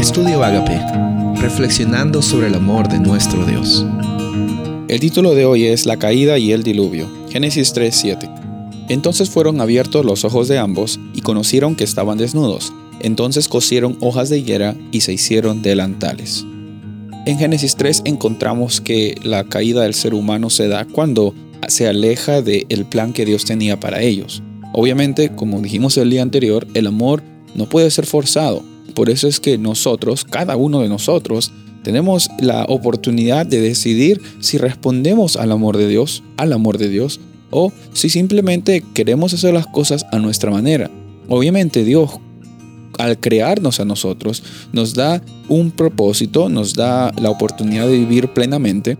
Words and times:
Estudio 0.00 0.42
Agape, 0.42 0.80
reflexionando 1.42 2.22
sobre 2.22 2.46
el 2.46 2.54
amor 2.54 2.88
de 2.88 2.98
nuestro 2.98 3.44
Dios. 3.44 3.84
El 4.88 4.98
título 4.98 5.34
de 5.34 5.44
hoy 5.44 5.66
es 5.66 5.84
La 5.84 5.98
caída 5.98 6.38
y 6.38 6.52
el 6.52 6.62
diluvio. 6.62 7.06
Génesis 7.28 7.74
3:7. 7.74 8.30
Entonces 8.88 9.28
fueron 9.28 9.60
abiertos 9.60 10.06
los 10.06 10.24
ojos 10.24 10.48
de 10.48 10.58
ambos 10.58 10.98
y 11.12 11.20
conocieron 11.20 11.76
que 11.76 11.84
estaban 11.84 12.16
desnudos. 12.16 12.72
Entonces 13.00 13.46
cosieron 13.46 13.98
hojas 14.00 14.30
de 14.30 14.38
higuera 14.38 14.74
y 14.90 15.02
se 15.02 15.12
hicieron 15.12 15.60
delantales. 15.60 16.46
En 17.26 17.38
Génesis 17.38 17.76
3 17.76 18.00
encontramos 18.06 18.80
que 18.80 19.20
la 19.22 19.44
caída 19.44 19.82
del 19.82 19.92
ser 19.92 20.14
humano 20.14 20.48
se 20.48 20.66
da 20.68 20.86
cuando 20.86 21.34
se 21.68 21.86
aleja 21.86 22.40
del 22.40 22.86
plan 22.86 23.12
que 23.12 23.26
Dios 23.26 23.44
tenía 23.44 23.78
para 23.78 24.00
ellos. 24.00 24.42
Obviamente, 24.72 25.28
como 25.28 25.60
dijimos 25.60 25.98
el 25.98 26.08
día 26.08 26.22
anterior, 26.22 26.66
el 26.72 26.86
amor 26.86 27.22
no 27.54 27.68
puede 27.68 27.90
ser 27.90 28.06
forzado. 28.06 28.69
Por 28.90 29.10
eso 29.10 29.28
es 29.28 29.40
que 29.40 29.58
nosotros, 29.58 30.24
cada 30.24 30.56
uno 30.56 30.80
de 30.80 30.88
nosotros, 30.88 31.52
tenemos 31.82 32.28
la 32.40 32.64
oportunidad 32.64 33.46
de 33.46 33.60
decidir 33.60 34.20
si 34.40 34.58
respondemos 34.58 35.36
al 35.36 35.52
amor 35.52 35.76
de 35.76 35.88
Dios, 35.88 36.22
al 36.36 36.52
amor 36.52 36.78
de 36.78 36.88
Dios, 36.88 37.20
o 37.50 37.72
si 37.92 38.08
simplemente 38.08 38.84
queremos 38.94 39.34
hacer 39.34 39.54
las 39.54 39.66
cosas 39.66 40.06
a 40.12 40.18
nuestra 40.18 40.50
manera. 40.50 40.90
Obviamente 41.28 41.84
Dios, 41.84 42.10
al 42.98 43.18
crearnos 43.18 43.80
a 43.80 43.84
nosotros, 43.84 44.42
nos 44.72 44.94
da 44.94 45.22
un 45.48 45.70
propósito, 45.70 46.48
nos 46.48 46.74
da 46.74 47.12
la 47.20 47.30
oportunidad 47.30 47.86
de 47.86 47.98
vivir 47.98 48.28
plenamente, 48.28 48.98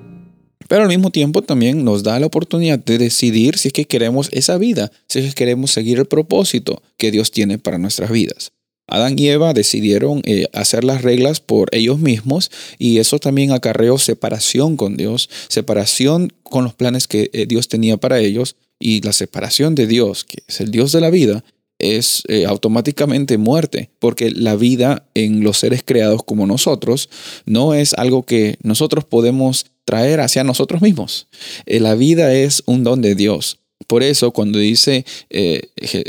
pero 0.69 0.83
al 0.83 0.89
mismo 0.89 1.11
tiempo 1.11 1.43
también 1.43 1.85
nos 1.85 2.03
da 2.03 2.19
la 2.21 2.27
oportunidad 2.27 2.79
de 2.79 2.99
decidir 2.99 3.59
si 3.59 3.69
es 3.69 3.75
que 3.75 3.87
queremos 3.87 4.29
esa 4.33 4.57
vida, 4.57 4.91
si 5.09 5.19
es 5.19 5.27
que 5.27 5.35
queremos 5.35 5.73
seguir 5.73 5.99
el 5.99 6.07
propósito 6.07 6.83
que 6.97 7.11
Dios 7.11 7.31
tiene 7.31 7.59
para 7.59 7.79
nuestras 7.79 8.11
vidas. 8.11 8.53
Adán 8.91 9.19
y 9.19 9.29
Eva 9.29 9.55
decidieron 9.55 10.21
eh, 10.25 10.47
hacer 10.53 10.85
las 10.85 11.03
reglas 11.03 11.41
por 11.41 11.75
ellos 11.75 12.01
mismos 12.01 12.51
y 12.79 12.99
eso 12.99 13.19
también 13.19 13.53
acarreó 13.53 13.99
separación 13.99 14.77
con 14.77 14.97
Dios, 14.97 15.31
separación 15.49 16.33
con 16.43 16.65
los 16.65 16.75
planes 16.75 17.07
que 17.07 17.31
eh, 17.33 17.47
Dios 17.47 17.69
tenía 17.69 17.97
para 17.97 18.19
ellos 18.19 18.57
y 18.79 19.01
la 19.03 19.13
separación 19.13 19.75
de 19.75 19.87
Dios, 19.87 20.25
que 20.25 20.43
es 20.47 20.61
el 20.61 20.71
Dios 20.71 20.91
de 20.93 21.01
la 21.01 21.11
vida, 21.11 21.45
es 21.79 22.25
eh, 22.29 22.45
automáticamente 22.47 23.39
muerte, 23.39 23.91
porque 24.01 24.31
la 24.31 24.57
vida 24.57 25.07
en 25.15 25.43
los 25.43 25.59
seres 25.59 25.83
creados 25.85 26.23
como 26.25 26.47
nosotros 26.47 27.09
no 27.47 27.75
es 27.75 27.95
algo 27.95 28.25
que 28.25 28.57
nosotros 28.63 29.05
podemos 29.05 29.67
traer 29.85 30.21
hacia 30.21 30.45
nosotros 30.45 30.83
mismos. 30.83 31.29
la 31.67 31.95
vida 31.95 32.35
es 32.35 32.63
un 32.67 32.85
don 32.85 33.01
de 33.01 33.15
Dios. 33.15 33.61
Por 33.91 34.05
eso 34.05 34.31
cuando 34.31 34.61
dice 34.61 35.05
eh, 35.31 35.63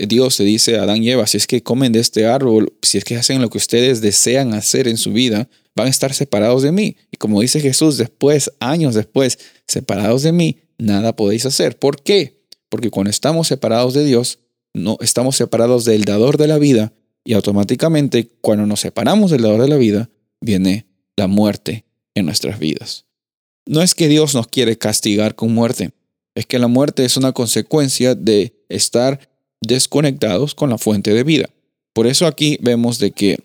Dios 0.07 0.35
se 0.35 0.43
dice 0.43 0.77
a 0.77 0.83
Adán 0.83 1.03
y 1.03 1.09
Eva, 1.09 1.25
si 1.25 1.37
es 1.37 1.47
que 1.47 1.63
comen 1.63 1.91
de 1.91 1.99
este 1.99 2.27
árbol, 2.27 2.71
si 2.83 2.99
es 2.99 3.03
que 3.03 3.15
hacen 3.15 3.41
lo 3.41 3.49
que 3.49 3.57
ustedes 3.57 4.01
desean 4.01 4.53
hacer 4.53 4.87
en 4.87 4.97
su 4.97 5.11
vida, 5.13 5.49
van 5.75 5.87
a 5.87 5.89
estar 5.89 6.13
separados 6.13 6.61
de 6.61 6.71
mí. 6.71 6.95
Y 7.09 7.17
como 7.17 7.41
dice 7.41 7.59
Jesús 7.59 7.97
después, 7.97 8.51
años 8.59 8.93
después, 8.93 9.39
separados 9.67 10.21
de 10.21 10.31
mí, 10.31 10.59
nada 10.77 11.15
podéis 11.15 11.47
hacer. 11.47 11.79
¿Por 11.79 12.03
qué? 12.03 12.43
Porque 12.69 12.91
cuando 12.91 13.09
estamos 13.09 13.47
separados 13.47 13.95
de 13.95 14.05
Dios, 14.05 14.37
no 14.75 14.97
estamos 15.01 15.35
separados 15.35 15.83
del 15.83 16.05
dador 16.05 16.37
de 16.37 16.45
la 16.45 16.59
vida 16.59 16.93
y 17.23 17.33
automáticamente 17.33 18.29
cuando 18.41 18.67
nos 18.67 18.81
separamos 18.81 19.31
del 19.31 19.41
dador 19.41 19.59
de 19.59 19.69
la 19.69 19.77
vida, 19.77 20.11
viene 20.39 20.85
la 21.15 21.25
muerte 21.25 21.85
en 22.13 22.27
nuestras 22.27 22.59
vidas. 22.59 23.07
No 23.65 23.81
es 23.81 23.95
que 23.95 24.07
Dios 24.07 24.35
nos 24.35 24.45
quiere 24.45 24.77
castigar 24.77 25.33
con 25.33 25.51
muerte, 25.51 25.93
es 26.35 26.45
que 26.45 26.59
la 26.59 26.67
muerte 26.67 27.05
es 27.05 27.17
una 27.17 27.31
consecuencia 27.31 28.15
de 28.15 28.53
estar 28.69 29.29
desconectados 29.61 30.55
con 30.55 30.69
la 30.69 30.77
fuente 30.77 31.13
de 31.13 31.23
vida. 31.23 31.49
Por 31.93 32.07
eso 32.07 32.25
aquí 32.25 32.57
vemos 32.61 32.99
de 32.99 33.11
que 33.11 33.39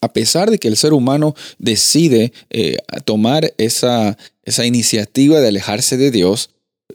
a 0.00 0.12
pesar 0.12 0.50
de 0.50 0.58
que 0.58 0.68
el 0.68 0.76
ser 0.76 0.92
humano 0.92 1.34
decide 1.58 2.32
eh, 2.50 2.76
tomar 3.04 3.54
esa, 3.56 4.18
esa 4.42 4.66
iniciativa 4.66 5.40
de 5.40 5.48
alejarse 5.48 5.96
de 5.96 6.10
Dios, 6.10 6.50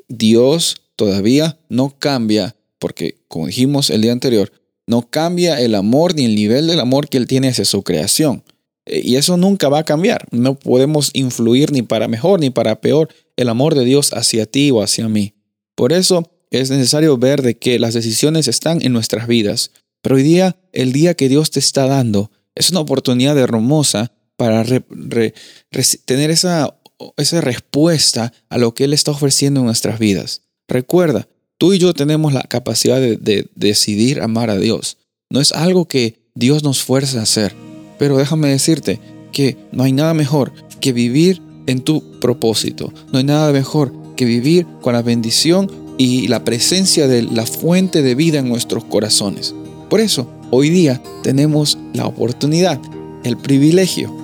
Dios 0.08 0.82
todavía 0.96 1.58
no 1.70 1.96
cambia, 1.98 2.56
porque 2.78 3.18
como 3.28 3.48
dijimos 3.48 3.90
el 3.90 4.02
día 4.02 4.12
anterior, 4.12 4.52
no 4.86 5.10
cambia 5.10 5.60
el 5.60 5.76
amor 5.76 6.16
ni 6.16 6.26
el 6.26 6.36
nivel 6.36 6.68
del 6.68 6.80
amor 6.80 7.10
que 7.10 7.18
Él 7.18 7.28
tiene 7.28 7.50
hacia 7.50 7.66
su 7.66 7.84
creación. 7.84 8.44
Eh, 8.90 9.02
y 9.04 9.16
eso 9.16 9.38
nunca 9.38 9.70
va 9.70 9.80
a 9.80 9.86
cambiar. 9.86 10.28
No 10.32 10.56
podemos 10.56 11.12
influir 11.14 11.72
ni 11.72 11.82
para 11.82 12.08
mejor 12.08 12.40
ni 12.40 12.50
para 12.50 12.82
peor 12.82 13.10
el 13.38 13.50
amor 13.50 13.76
de 13.76 13.86
Dios 13.86 14.12
hacia 14.14 14.46
ti 14.46 14.72
o 14.72 14.82
hacia 14.82 15.08
mí. 15.08 15.34
Por 15.76 15.94
eso 15.94 16.30
es 16.52 16.70
necesario 16.72 17.18
ver 17.18 17.42
de 17.42 17.58
que 17.58 17.80
las 17.80 17.94
decisiones 17.94 18.48
están 18.48 18.82
en 18.82 18.92
nuestras 18.92 19.28
vidas. 19.28 19.72
Pero 20.02 20.16
hoy 20.16 20.24
día, 20.24 20.58
el 20.74 20.92
día 20.92 21.14
que 21.14 21.30
Dios 21.30 21.52
te 21.52 21.60
está 21.60 21.86
dando, 21.86 22.32
es 22.56 22.72
una 22.72 22.80
oportunidad 22.80 23.38
hermosa 23.38 24.12
para 24.36 24.64
tener 24.64 26.32
esa, 26.32 26.76
esa 27.18 27.42
respuesta 27.42 28.34
a 28.50 28.58
lo 28.58 28.74
que 28.74 28.86
Él 28.86 28.94
está 28.94 29.12
ofreciendo 29.12 29.60
en 29.60 29.68
nuestras 29.68 30.00
vidas. 30.00 30.42
Recuerda, 30.68 31.28
tú 31.58 31.74
y 31.74 31.80
yo 31.80 31.94
tenemos 31.94 32.34
la 32.34 32.44
capacidad 32.44 33.00
de 33.00 33.50
decidir 33.56 34.22
amar 34.22 34.50
a 34.50 34.58
Dios. 34.58 34.98
No 35.30 35.42
es 35.42 35.52
algo 35.52 35.88
que 35.88 36.20
Dios 36.34 36.64
nos 36.64 36.82
fuerza 36.82 37.20
a 37.20 37.24
hacer. 37.24 37.69
Pero 38.00 38.18
déjame 38.18 38.48
decirte 38.48 39.00
que 39.32 39.58
no 39.72 39.84
hay 39.84 39.92
nada 39.92 40.16
mejor 40.16 40.52
que 40.80 40.94
vivir 40.94 41.42
en 41.68 41.82
tu 41.82 42.02
propósito. 42.20 42.92
No 43.12 43.20
hay 43.20 43.26
nada 43.26 43.52
mejor 43.52 43.94
que 44.16 44.26
vivir 44.26 44.66
con 44.82 44.94
la 44.94 45.04
bendición 45.04 45.70
y 46.00 46.28
la 46.28 46.44
presencia 46.44 47.08
de 47.08 47.22
la 47.22 47.46
fuente 47.46 48.02
de 48.02 48.16
vida 48.16 48.40
en 48.40 48.50
nuestros 48.50 48.86
corazones. 48.86 49.54
Por 49.90 50.00
eso, 50.00 50.28
hoy 50.50 50.70
día 50.70 51.02
tenemos 51.24 51.78
la 51.94 52.08
oportunidad, 52.08 52.80
el 53.24 53.38
privilegio 53.38 54.16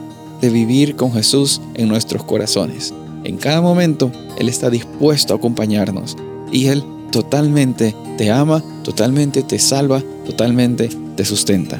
de 0.42 0.50
vivir 0.50 0.96
con 0.96 1.12
Jesús 1.14 1.62
en 1.76 1.88
nuestros 1.88 2.24
corazones. 2.24 2.94
En 3.24 3.38
cada 3.38 3.62
momento, 3.62 4.12
Él 4.38 4.50
está 4.50 4.70
dispuesto 4.70 5.34
a 5.34 5.38
acompañarnos 5.38 6.16
y 6.52 6.68
Él 6.68 6.84
totalmente 7.12 7.96
te 8.18 8.32
ama, 8.32 8.64
totalmente 8.84 9.44
te 9.44 9.60
salva, 9.60 10.02
totalmente 10.26 10.90
te 11.16 11.26
sustenta. 11.26 11.80